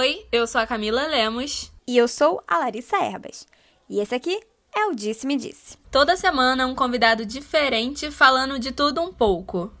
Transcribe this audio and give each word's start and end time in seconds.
Oi, 0.00 0.24
eu 0.30 0.46
sou 0.46 0.60
a 0.60 0.66
Camila 0.66 1.08
Lemos. 1.08 1.72
E 1.84 1.96
eu 1.96 2.06
sou 2.06 2.40
a 2.46 2.58
Larissa 2.58 2.98
Erbas. 2.98 3.44
E 3.90 3.98
esse 3.98 4.14
aqui 4.14 4.40
é 4.72 4.86
o 4.86 4.94
Disse 4.94 5.26
Me 5.26 5.36
Disse. 5.36 5.76
Toda 5.90 6.16
semana 6.16 6.68
um 6.68 6.74
convidado 6.76 7.26
diferente 7.26 8.08
falando 8.08 8.60
de 8.60 8.70
tudo 8.70 9.02
um 9.02 9.12
pouco. 9.12 9.72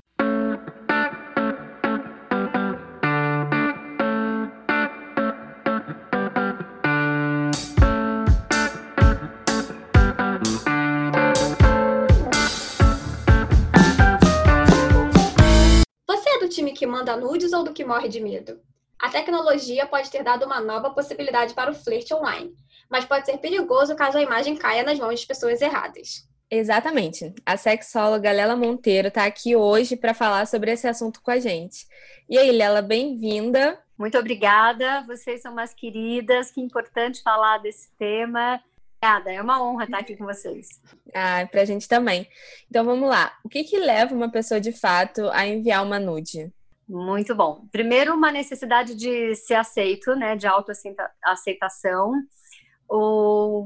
Você 16.08 16.28
é 16.28 16.40
do 16.40 16.48
time 16.48 16.72
que 16.72 16.84
manda 16.88 17.16
nudes 17.16 17.52
ou 17.52 17.62
do 17.62 17.72
que 17.72 17.84
morre 17.84 18.08
de 18.08 18.18
medo? 18.18 18.60
A 18.98 19.08
tecnologia 19.08 19.86
pode 19.86 20.10
ter 20.10 20.24
dado 20.24 20.44
uma 20.44 20.60
nova 20.60 20.90
possibilidade 20.90 21.54
para 21.54 21.70
o 21.70 21.74
flerte 21.74 22.12
online, 22.12 22.52
mas 22.90 23.04
pode 23.04 23.26
ser 23.26 23.38
perigoso 23.38 23.94
caso 23.94 24.18
a 24.18 24.22
imagem 24.22 24.56
caia 24.56 24.82
nas 24.82 24.98
mãos 24.98 25.20
de 25.20 25.26
pessoas 25.26 25.62
erradas. 25.62 26.28
Exatamente. 26.50 27.32
A 27.44 27.56
sexóloga 27.56 28.32
Lela 28.32 28.56
Monteiro 28.56 29.08
está 29.08 29.24
aqui 29.24 29.54
hoje 29.54 29.96
para 29.96 30.14
falar 30.14 30.46
sobre 30.46 30.72
esse 30.72 30.88
assunto 30.88 31.22
com 31.22 31.30
a 31.30 31.38
gente. 31.38 31.86
E 32.28 32.38
aí, 32.38 32.50
Lela, 32.50 32.80
bem-vinda. 32.80 33.78
Muito 33.96 34.18
obrigada. 34.18 35.04
Vocês 35.06 35.42
são 35.42 35.52
umas 35.52 35.74
queridas. 35.74 36.50
Que 36.50 36.60
importante 36.60 37.22
falar 37.22 37.58
desse 37.58 37.90
tema. 37.98 38.60
Obrigada, 39.00 39.32
é 39.32 39.40
uma 39.40 39.62
honra 39.62 39.84
estar 39.84 39.98
aqui 39.98 40.16
com 40.16 40.24
vocês. 40.24 40.80
Ah, 41.14 41.46
para 41.48 41.62
a 41.62 41.64
gente 41.64 41.86
também. 41.86 42.26
Então 42.68 42.84
vamos 42.84 43.08
lá. 43.08 43.32
O 43.44 43.48
que, 43.48 43.62
que 43.62 43.78
leva 43.78 44.12
uma 44.12 44.30
pessoa 44.30 44.60
de 44.60 44.72
fato 44.72 45.28
a 45.30 45.46
enviar 45.46 45.84
uma 45.84 46.00
nude? 46.00 46.52
Muito 46.88 47.34
bom. 47.34 47.66
Primeiro, 47.70 48.14
uma 48.14 48.32
necessidade 48.32 48.94
de 48.94 49.34
ser 49.34 49.56
aceito, 49.56 50.16
né, 50.16 50.34
de 50.34 50.46
autoaceitação. 50.46 52.12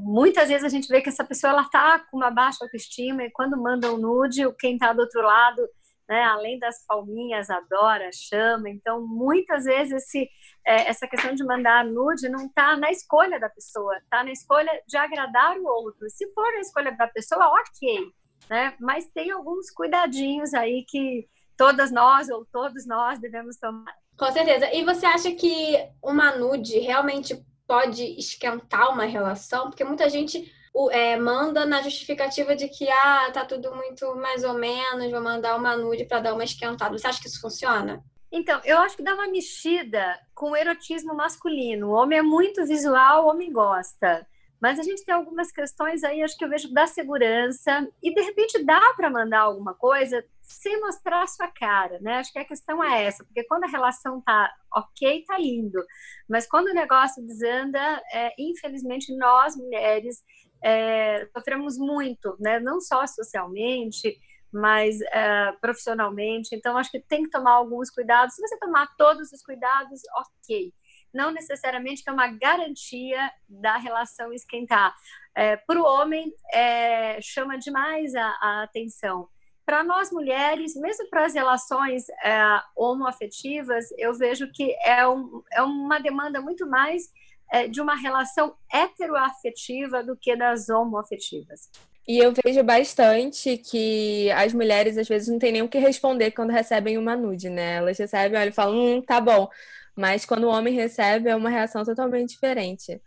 Muitas 0.01 0.49
vezes 0.49 0.65
a 0.65 0.69
gente 0.69 0.89
vê 0.89 1.01
que 1.01 1.07
essa 1.07 1.23
pessoa 1.23 1.53
ela 1.53 1.63
tá 1.69 1.99
com 2.11 2.17
uma 2.17 2.29
baixa 2.29 2.65
autoestima 2.65 3.23
e 3.23 3.31
quando 3.31 3.55
manda 3.55 3.93
um 3.93 3.97
nude, 3.97 4.43
quem 4.59 4.73
está 4.73 4.91
do 4.91 4.99
outro 4.99 5.21
lado, 5.21 5.61
né, 6.09 6.21
além 6.23 6.59
das 6.59 6.85
palminhas, 6.85 7.49
adora, 7.49 8.09
chama. 8.11 8.69
Então, 8.69 9.07
muitas 9.07 9.63
vezes 9.63 10.03
esse, 10.03 10.29
é, 10.67 10.89
essa 10.89 11.07
questão 11.07 11.33
de 11.33 11.45
mandar 11.45 11.85
nude 11.85 12.27
não 12.27 12.47
está 12.47 12.75
na 12.75 12.91
escolha 12.91 13.39
da 13.39 13.47
pessoa, 13.47 13.97
está 13.99 14.21
na 14.21 14.31
escolha 14.33 14.69
de 14.85 14.97
agradar 14.97 15.57
o 15.57 15.65
outro. 15.65 16.09
Se 16.09 16.29
for 16.33 16.51
na 16.51 16.59
escolha 16.59 16.91
da 16.91 17.07
pessoa, 17.07 17.47
ok, 17.47 18.11
né? 18.49 18.75
Mas 18.81 19.09
tem 19.13 19.31
alguns 19.31 19.71
cuidadinhos 19.71 20.53
aí 20.53 20.83
que 20.89 21.25
todas 21.57 21.91
nós 21.91 22.29
ou 22.29 22.45
todos 22.45 22.85
nós 22.85 23.19
devemos 23.19 23.57
tomar. 23.57 23.93
Com 24.17 24.31
certeza. 24.31 24.73
E 24.73 24.83
você 24.83 25.05
acha 25.05 25.31
que 25.31 25.77
uma 26.01 26.35
nude 26.35 26.79
realmente 26.79 27.43
pode 27.67 28.03
esquentar 28.17 28.91
uma 28.91 29.05
relação? 29.05 29.69
Porque 29.69 29.83
muita 29.83 30.09
gente 30.09 30.51
é, 30.91 31.15
manda 31.17 31.65
na 31.65 31.81
justificativa 31.81 32.55
de 32.55 32.67
que 32.67 32.89
ah, 32.89 33.31
tá 33.31 33.45
tudo 33.45 33.75
muito 33.75 34.15
mais 34.15 34.43
ou 34.43 34.53
menos, 34.53 35.11
vou 35.11 35.21
mandar 35.21 35.55
uma 35.55 35.75
nude 35.75 36.05
para 36.05 36.19
dar 36.19 36.33
uma 36.33 36.43
esquentada. 36.43 36.97
Você 36.97 37.07
acha 37.07 37.21
que 37.21 37.27
isso 37.27 37.41
funciona? 37.41 38.03
Então, 38.31 38.59
eu 38.65 38.79
acho 38.79 38.97
que 38.97 39.03
dá 39.03 39.13
uma 39.13 39.27
mexida 39.27 40.19
com 40.33 40.51
o 40.51 40.55
erotismo 40.55 41.13
masculino. 41.13 41.89
O 41.89 41.93
homem 41.93 42.17
é 42.17 42.23
muito 42.23 42.65
visual, 42.65 43.25
o 43.25 43.29
homem 43.29 43.51
gosta. 43.51 44.25
Mas 44.59 44.79
a 44.79 44.83
gente 44.83 45.05
tem 45.05 45.13
algumas 45.13 45.51
questões 45.51 46.03
aí, 46.03 46.23
acho 46.23 46.37
que 46.37 46.43
eu 46.43 46.49
vejo 46.49 46.73
da 46.73 46.87
segurança, 46.87 47.87
e 48.01 48.13
de 48.13 48.21
repente 48.21 48.63
dá 48.63 48.93
para 48.95 49.09
mandar 49.09 49.41
alguma 49.41 49.75
coisa 49.75 50.23
sem 50.43 50.79
mostrar 50.81 51.23
a 51.23 51.27
sua 51.27 51.47
cara, 51.47 51.99
né? 52.01 52.17
Acho 52.17 52.31
que 52.31 52.39
a 52.39 52.45
questão 52.45 52.83
é 52.83 53.05
essa, 53.05 53.23
porque 53.23 53.43
quando 53.45 53.63
a 53.63 53.69
relação 53.69 54.21
tá 54.21 54.53
ok, 54.75 55.23
tá 55.25 55.37
lindo, 55.37 55.83
mas 56.29 56.47
quando 56.47 56.67
o 56.67 56.73
negócio 56.73 57.25
desanda, 57.25 58.01
é, 58.11 58.33
infelizmente 58.37 59.15
nós 59.17 59.55
mulheres 59.55 60.23
é, 60.63 61.27
sofremos 61.35 61.77
muito, 61.77 62.35
né? 62.39 62.59
Não 62.59 62.79
só 62.79 63.05
socialmente, 63.07 64.17
mas 64.51 65.01
é, 65.01 65.51
profissionalmente. 65.61 66.55
Então 66.55 66.77
acho 66.77 66.91
que 66.91 66.99
tem 66.99 67.23
que 67.23 67.29
tomar 67.29 67.53
alguns 67.53 67.89
cuidados. 67.89 68.35
Se 68.35 68.41
você 68.41 68.57
tomar 68.59 68.87
todos 68.97 69.31
os 69.31 69.41
cuidados, 69.41 70.01
ok 70.17 70.73
não 71.13 71.31
necessariamente 71.31 72.03
que 72.03 72.09
é 72.09 72.13
uma 72.13 72.27
garantia 72.27 73.31
da 73.47 73.77
relação 73.77 74.33
esquentar. 74.33 74.93
É, 75.35 75.55
para 75.55 75.79
o 75.79 75.85
homem, 75.85 76.33
é, 76.51 77.21
chama 77.21 77.57
demais 77.57 78.15
a, 78.15 78.25
a 78.41 78.63
atenção. 78.63 79.29
Para 79.65 79.83
nós 79.83 80.11
mulheres, 80.11 80.75
mesmo 80.75 81.09
para 81.09 81.25
as 81.25 81.33
relações 81.33 82.09
é, 82.23 82.61
homoafetivas, 82.75 83.85
eu 83.97 84.13
vejo 84.13 84.51
que 84.51 84.75
é, 84.83 85.07
um, 85.07 85.41
é 85.51 85.61
uma 85.61 85.99
demanda 85.99 86.41
muito 86.41 86.67
mais 86.67 87.09
é, 87.51 87.67
de 87.67 87.79
uma 87.79 87.95
relação 87.95 88.55
heteroafetiva 88.71 90.03
do 90.03 90.17
que 90.17 90.35
das 90.35 90.67
homoafetivas. 90.69 91.69
E 92.05 92.17
eu 92.17 92.33
vejo 92.33 92.61
bastante 92.63 93.57
que 93.57 94.29
as 94.31 94.53
mulheres 94.53 94.97
às 94.97 95.07
vezes 95.07 95.29
não 95.29 95.39
têm 95.39 95.53
nem 95.53 95.61
o 95.61 95.69
que 95.69 95.77
responder 95.77 96.31
quando 96.31 96.49
recebem 96.49 96.97
uma 96.97 97.15
nude, 97.15 97.49
né? 97.49 97.75
Elas 97.75 97.97
recebem, 97.97 98.37
olha, 98.37 98.49
e 98.49 98.53
falam, 98.53 98.75
hum, 98.75 99.01
tá 99.01 99.21
bom. 99.21 99.49
Mas 99.95 100.25
quando 100.25 100.43
o 100.43 100.49
homem 100.49 100.73
recebe, 100.73 101.29
é 101.29 101.35
uma 101.35 101.49
reação 101.49 101.85
totalmente 101.85 102.31
diferente. 102.31 103.01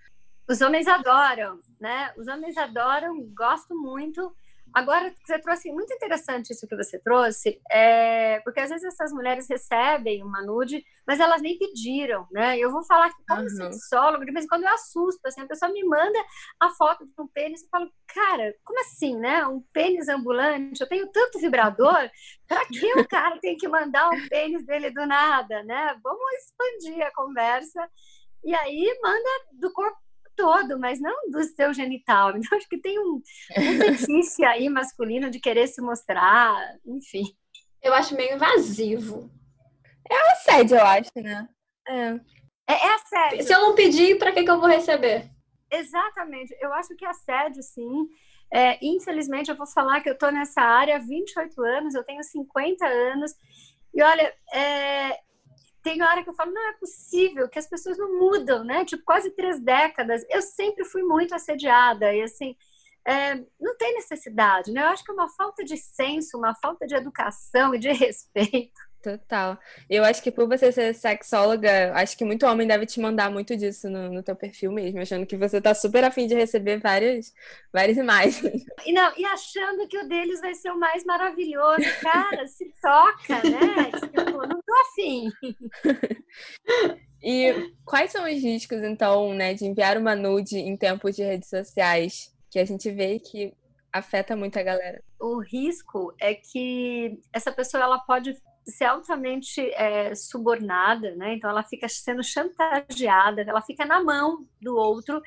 Os 0.48 0.60
homens 0.60 0.86
adoram, 0.86 1.60
né? 1.78 2.12
Os 2.16 2.26
homens 2.26 2.56
adoram, 2.56 3.20
gostam 3.36 3.76
muito. 3.76 4.34
Agora, 4.76 5.10
você 5.24 5.38
trouxe 5.38 5.72
muito 5.72 5.90
interessante 5.94 6.52
isso 6.52 6.68
que 6.68 6.76
você 6.76 6.98
trouxe, 6.98 7.58
é, 7.70 8.40
porque 8.40 8.60
às 8.60 8.68
vezes 8.68 8.84
essas 8.84 9.10
mulheres 9.10 9.48
recebem 9.48 10.22
uma 10.22 10.42
nude, 10.42 10.84
mas 11.06 11.18
elas 11.18 11.40
nem 11.40 11.56
pediram, 11.56 12.28
né? 12.30 12.58
Eu 12.58 12.70
vou 12.70 12.84
falar 12.84 13.08
que, 13.08 13.24
como 13.26 13.40
uhum. 13.40 13.48
sexólogo, 13.48 14.26
de 14.26 14.32
vez 14.32 14.44
em 14.44 14.48
quando 14.48 14.64
eu 14.64 14.74
assusto, 14.74 15.26
assim, 15.26 15.40
a 15.40 15.46
pessoa 15.46 15.72
me 15.72 15.82
manda 15.82 16.22
a 16.60 16.68
foto 16.68 17.06
de 17.06 17.12
um 17.18 17.26
pênis 17.26 17.62
e 17.62 17.68
falo, 17.70 17.90
cara, 18.06 18.54
como 18.62 18.78
assim, 18.80 19.16
né? 19.16 19.46
Um 19.46 19.64
pênis 19.72 20.10
ambulante, 20.10 20.82
eu 20.82 20.88
tenho 20.90 21.10
tanto 21.10 21.38
vibrador, 21.38 22.10
para 22.46 22.66
que 22.66 23.00
o 23.00 23.08
cara 23.08 23.38
tem 23.40 23.56
que 23.56 23.66
mandar 23.66 24.10
um 24.10 24.28
pênis 24.28 24.62
dele 24.66 24.90
do 24.90 25.06
nada, 25.06 25.62
né? 25.62 25.98
Vamos 26.04 26.32
expandir 26.34 27.02
a 27.02 27.14
conversa. 27.14 27.88
E 28.44 28.54
aí 28.54 29.00
manda 29.02 29.30
do 29.52 29.72
corpo 29.72 29.96
todo, 30.36 30.78
mas 30.78 31.00
não 31.00 31.30
do 31.30 31.42
seu 31.44 31.72
genital. 31.72 32.32
Então, 32.36 32.58
acho 32.58 32.68
que 32.68 32.80
tem 32.80 32.98
um, 32.98 33.20
um 33.58 33.96
fetiche 33.96 34.44
aí 34.44 34.68
masculino 34.68 35.30
de 35.30 35.40
querer 35.40 35.66
se 35.66 35.80
mostrar, 35.80 36.54
enfim. 36.86 37.24
Eu 37.82 37.94
acho 37.94 38.14
meio 38.14 38.34
invasivo. 38.34 39.30
É 40.10 40.32
assédio, 40.32 40.76
eu 40.76 40.84
acho, 40.84 41.10
né? 41.16 41.48
É. 41.88 42.08
É, 42.68 42.74
é 42.74 42.94
assédio. 42.94 43.42
Se 43.42 43.54
eu 43.54 43.60
não 43.60 43.74
pedir, 43.74 44.18
para 44.18 44.32
que, 44.32 44.44
que 44.44 44.50
eu 44.50 44.60
vou 44.60 44.68
receber? 44.68 45.30
Exatamente. 45.70 46.56
Eu 46.60 46.72
acho 46.72 46.94
que 46.96 47.04
assédio, 47.04 47.62
sim. 47.62 48.08
É, 48.52 48.78
infelizmente, 48.84 49.50
eu 49.50 49.56
vou 49.56 49.66
falar 49.66 50.00
que 50.00 50.08
eu 50.08 50.14
estou 50.14 50.30
nessa 50.30 50.60
área 50.60 50.96
há 50.96 51.00
28 51.00 51.60
anos, 51.62 51.94
eu 51.94 52.04
tenho 52.04 52.22
50 52.22 52.86
anos. 52.86 53.32
E 53.94 54.02
olha, 54.02 54.32
é, 54.52 55.18
tem 55.86 56.02
hora 56.02 56.24
que 56.24 56.28
eu 56.28 56.34
falo, 56.34 56.50
não 56.50 56.68
é 56.68 56.72
possível 56.72 57.48
que 57.48 57.60
as 57.60 57.68
pessoas 57.68 57.96
não 57.96 58.18
mudam, 58.18 58.64
né? 58.64 58.84
Tipo, 58.84 59.04
quase 59.04 59.30
três 59.30 59.60
décadas. 59.60 60.26
Eu 60.28 60.42
sempre 60.42 60.84
fui 60.84 61.04
muito 61.04 61.32
assediada 61.32 62.12
e 62.12 62.22
assim, 62.22 62.56
é, 63.06 63.36
não 63.60 63.76
tem 63.76 63.94
necessidade, 63.94 64.72
né? 64.72 64.82
Eu 64.82 64.88
acho 64.88 65.04
que 65.04 65.12
é 65.12 65.14
uma 65.14 65.28
falta 65.28 65.62
de 65.62 65.76
senso, 65.76 66.38
uma 66.38 66.56
falta 66.56 66.88
de 66.88 66.96
educação 66.96 67.72
e 67.72 67.78
de 67.78 67.92
respeito. 67.94 68.80
Total. 69.06 69.56
Eu 69.88 70.02
acho 70.02 70.20
que 70.20 70.32
por 70.32 70.48
você 70.48 70.72
ser 70.72 70.92
sexóloga, 70.92 71.92
acho 71.94 72.18
que 72.18 72.24
muito 72.24 72.44
homem 72.44 72.66
deve 72.66 72.86
te 72.86 72.98
mandar 72.98 73.30
muito 73.30 73.56
disso 73.56 73.88
no, 73.88 74.12
no 74.12 74.20
teu 74.20 74.34
perfil 74.34 74.72
mesmo, 74.72 74.98
achando 74.98 75.24
que 75.24 75.36
você 75.36 75.60
tá 75.60 75.72
super 75.74 76.02
afim 76.02 76.26
de 76.26 76.34
receber 76.34 76.80
várias, 76.80 77.32
várias 77.72 77.96
imagens. 77.96 78.36
E, 78.84 78.92
não, 78.92 79.12
e 79.16 79.24
achando 79.24 79.86
que 79.88 79.98
o 79.98 80.08
deles 80.08 80.40
vai 80.40 80.54
ser 80.54 80.70
o 80.70 80.78
mais 80.78 81.04
maravilhoso. 81.04 81.82
Cara, 82.00 82.46
se 82.46 82.72
toca, 82.80 83.42
né? 83.48 83.90
Tipo, 84.00 84.46
não 84.46 84.60
tô 84.60 84.74
afim. 84.90 85.32
E 87.22 87.72
quais 87.84 88.12
são 88.12 88.24
os 88.24 88.42
riscos, 88.42 88.82
então, 88.82 89.34
né, 89.34 89.54
de 89.54 89.64
enviar 89.64 89.96
uma 89.96 90.14
nude 90.14 90.58
em 90.58 90.76
tempos 90.76 91.16
de 91.16 91.24
redes 91.24 91.48
sociais? 91.48 92.32
Que 92.48 92.58
a 92.60 92.64
gente 92.64 92.88
vê 92.90 93.18
que 93.18 93.52
afeta 93.92 94.36
muito 94.36 94.58
a 94.58 94.62
galera. 94.62 95.02
O 95.18 95.40
risco 95.40 96.14
é 96.20 96.34
que 96.34 97.18
essa 97.32 97.50
pessoa 97.50 97.82
ela 97.82 97.98
pode 97.98 98.36
ser 98.66 98.84
altamente 98.84 99.60
é, 99.74 100.14
subornada, 100.14 101.14
né? 101.14 101.34
Então 101.34 101.48
ela 101.50 101.62
fica 101.62 101.88
sendo 101.88 102.22
chantageada, 102.22 103.42
ela 103.42 103.62
fica 103.62 103.84
na 103.84 104.02
mão 104.02 104.46
do 104.60 104.76
outro, 104.76 105.20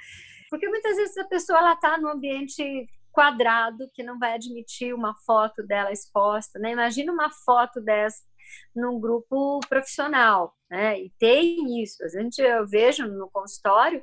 porque 0.50 0.68
muitas 0.68 0.98
vezes 0.98 1.18
a 1.18 1.26
pessoa 1.26 1.60
ela 1.60 1.74
está 1.74 1.98
no 1.98 2.10
ambiente 2.10 2.88
quadrado 3.12 3.90
que 3.94 4.04
não 4.04 4.20
vai 4.20 4.34
admitir 4.34 4.94
uma 4.94 5.16
foto 5.26 5.66
dela 5.66 5.92
exposta, 5.92 6.60
né? 6.60 6.72
Imagina 6.72 7.12
uma 7.12 7.30
foto 7.30 7.82
dessa 7.82 8.30
num 8.76 9.00
grupo 9.00 9.60
profissional, 9.68 10.56
né? 10.70 11.00
E 11.00 11.12
tem 11.20 11.82
isso. 11.82 12.04
A 12.04 12.08
gente 12.08 12.42
eu 12.42 12.68
vejo 12.68 13.08
no 13.08 13.30
consultório 13.30 14.02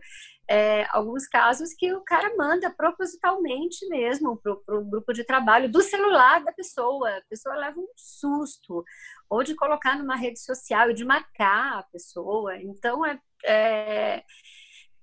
é, 0.48 0.86
alguns 0.90 1.26
casos 1.26 1.74
que 1.74 1.92
o 1.92 2.02
cara 2.02 2.34
manda 2.36 2.70
propositalmente 2.70 3.86
mesmo 3.88 4.36
para 4.36 4.78
o 4.78 4.84
grupo 4.84 5.12
de 5.12 5.24
trabalho 5.24 5.70
do 5.70 5.82
celular 5.82 6.42
da 6.44 6.52
pessoa. 6.52 7.18
A 7.18 7.22
pessoa 7.28 7.56
leva 7.56 7.78
um 7.78 7.88
susto, 7.96 8.84
ou 9.28 9.42
de 9.42 9.54
colocar 9.54 9.98
numa 9.98 10.16
rede 10.16 10.38
social 10.38 10.90
e 10.90 10.94
de 10.94 11.04
marcar 11.04 11.80
a 11.80 11.82
pessoa. 11.84 12.56
Então, 12.58 13.04
é, 13.04 13.20
é, 13.44 14.24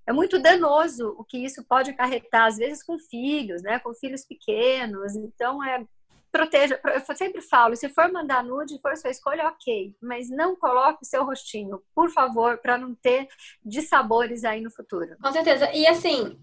é 0.08 0.14
muito 0.14 0.40
danoso 0.40 1.14
o 1.18 1.26
que 1.26 1.38
isso 1.38 1.64
pode 1.68 1.92
acarretar, 1.92 2.48
às 2.48 2.58
vezes 2.58 2.84
com 2.84 2.98
filhos, 2.98 3.62
né? 3.62 3.80
Com 3.80 3.94
filhos 3.94 4.26
pequenos. 4.26 5.16
Então, 5.16 5.64
é 5.64 5.86
proteja. 6.34 6.82
Eu 6.84 7.16
sempre 7.16 7.42
falo, 7.42 7.76
se 7.76 7.88
for 7.90 8.12
mandar 8.12 8.44
nude, 8.44 8.82
for 8.82 8.98
sua 8.98 9.12
escolha, 9.12 9.48
ok. 9.48 9.96
Mas 10.02 10.30
não 10.30 10.56
coloque 10.56 11.04
o 11.04 11.06
seu 11.06 11.24
rostinho, 11.24 11.82
por 11.94 12.10
favor, 12.10 12.58
para 12.58 12.76
não 12.76 12.96
ter 12.96 13.28
dissabores 13.64 14.44
aí 14.44 14.60
no 14.60 14.72
futuro. 14.72 15.16
Com 15.22 15.32
certeza. 15.32 15.72
E 15.72 15.86
assim, 15.86 16.40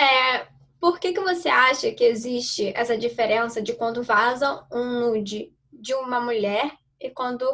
é, 0.00 0.46
por 0.80 1.00
que, 1.00 1.12
que 1.12 1.20
você 1.20 1.48
acha 1.48 1.90
que 1.90 2.04
existe 2.04 2.72
essa 2.76 2.96
diferença 2.96 3.60
de 3.60 3.74
quando 3.74 4.04
vaza 4.04 4.64
um 4.72 5.00
nude 5.00 5.52
de 5.72 5.92
uma 5.94 6.20
mulher 6.20 6.70
e 7.00 7.10
quando 7.10 7.44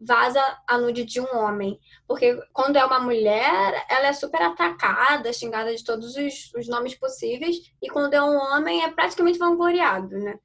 vaza 0.00 0.40
a 0.66 0.78
nude 0.78 1.04
de 1.04 1.20
um 1.20 1.36
homem. 1.36 1.78
Porque 2.06 2.36
quando 2.52 2.76
é 2.76 2.84
uma 2.84 3.00
mulher, 3.00 3.86
ela 3.88 4.08
é 4.08 4.12
super 4.12 4.40
atacada, 4.42 5.32
xingada 5.32 5.74
de 5.74 5.82
todos 5.84 6.16
os, 6.16 6.52
os 6.54 6.68
nomes 6.68 6.94
possíveis, 6.94 7.56
e 7.82 7.88
quando 7.88 8.14
é 8.14 8.22
um 8.22 8.36
homem, 8.36 8.84
é 8.84 8.90
praticamente 8.90 9.38
vangloriado, 9.38 10.16
né? 10.16 10.38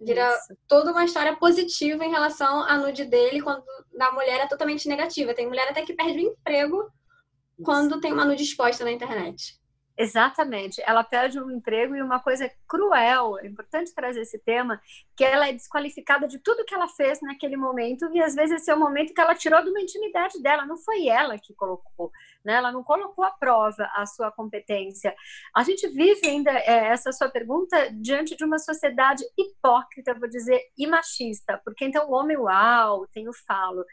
Vira 0.00 0.30
Isso. 0.30 0.56
toda 0.66 0.92
uma 0.92 1.04
história 1.04 1.36
positiva 1.36 2.04
em 2.04 2.10
relação 2.10 2.62
à 2.62 2.78
nude 2.78 3.04
dele, 3.04 3.42
quando 3.42 3.64
na 3.92 4.10
mulher 4.12 4.40
é 4.40 4.46
totalmente 4.46 4.88
negativa. 4.88 5.34
Tem 5.34 5.46
mulher 5.46 5.68
até 5.68 5.82
que 5.82 5.92
perde 5.92 6.18
o 6.18 6.30
emprego 6.30 6.82
Isso. 6.82 7.62
quando 7.62 8.00
tem 8.00 8.12
uma 8.12 8.24
nude 8.24 8.42
exposta 8.42 8.82
na 8.84 8.92
internet. 8.92 9.60
Exatamente. 10.00 10.82
Ela 10.86 11.04
perde 11.04 11.38
um 11.38 11.50
emprego 11.50 11.94
e 11.94 12.00
uma 12.00 12.18
coisa 12.18 12.50
cruel, 12.66 13.38
é 13.38 13.46
importante 13.46 13.94
trazer 13.94 14.22
esse 14.22 14.38
tema, 14.38 14.80
que 15.14 15.22
ela 15.22 15.46
é 15.46 15.52
desqualificada 15.52 16.26
de 16.26 16.38
tudo 16.38 16.64
que 16.64 16.74
ela 16.74 16.88
fez 16.88 17.20
naquele 17.20 17.54
momento 17.54 18.08
e 18.14 18.22
às 18.22 18.34
vezes 18.34 18.62
esse 18.62 18.70
é 18.70 18.74
o 18.74 18.80
momento 18.80 19.12
que 19.12 19.20
ela 19.20 19.34
tirou 19.34 19.62
de 19.62 19.68
uma 19.68 19.80
intimidade 19.82 20.40
dela, 20.40 20.64
não 20.64 20.78
foi 20.78 21.06
ela 21.06 21.38
que 21.38 21.52
colocou, 21.52 22.10
né? 22.44 22.54
Ela 22.54 22.72
não 22.72 22.82
colocou 22.82 23.24
à 23.24 23.30
prova 23.30 23.90
a 23.94 24.06
sua 24.06 24.30
competência. 24.30 25.14
A 25.54 25.62
gente 25.62 25.88
vive 25.88 26.26
ainda 26.26 26.50
é, 26.50 26.88
essa 26.88 27.12
sua 27.12 27.28
pergunta 27.28 27.90
diante 27.92 28.36
de 28.36 28.44
uma 28.44 28.58
sociedade 28.58 29.24
hipócrita, 29.36 30.14
vou 30.14 30.28
dizer, 30.28 30.60
e 30.76 30.86
machista, 30.86 31.60
porque 31.64 31.84
então 31.84 32.08
o 32.08 32.14
homem 32.14 32.36
uau, 32.36 33.06
tem 33.12 33.28
o 33.28 33.32
falo. 33.46 33.84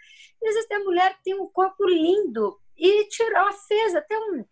E 0.41 0.49
às 0.49 0.55
a 0.71 0.79
mulher 0.79 1.17
tem 1.23 1.39
um 1.39 1.47
corpo 1.47 1.85
lindo 1.85 2.59
e 2.75 3.07
tirou, 3.07 3.37
ela 3.37 3.53
fez 3.53 3.95
até 3.95 4.17
um 4.17 4.45